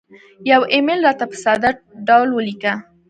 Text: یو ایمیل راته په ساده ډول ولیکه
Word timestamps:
یو 0.51 0.61
ایمیل 0.73 0.99
راته 1.07 1.25
په 1.31 1.37
ساده 1.43 1.69
ډول 2.07 2.29
ولیکه 2.33 2.73